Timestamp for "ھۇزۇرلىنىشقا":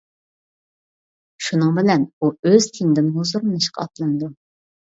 3.19-3.85